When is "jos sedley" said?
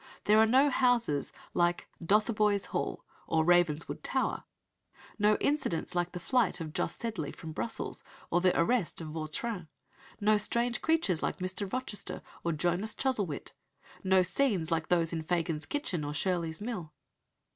6.73-7.31